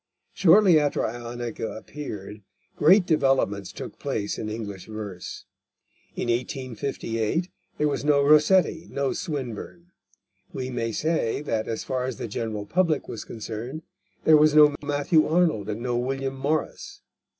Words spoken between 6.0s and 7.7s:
In 1858